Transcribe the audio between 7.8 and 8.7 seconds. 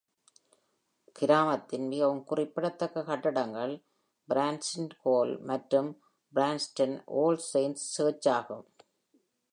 Church ஆகும்.